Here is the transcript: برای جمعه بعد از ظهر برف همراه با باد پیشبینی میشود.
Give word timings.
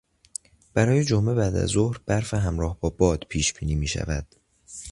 برای 0.73 1.03
جمعه 1.03 1.33
بعد 1.35 1.55
از 1.55 1.69
ظهر 1.69 2.01
برف 2.05 2.33
همراه 2.33 2.79
با 2.79 2.89
باد 2.89 3.23
پیشبینی 3.29 3.75
میشود. 3.75 4.27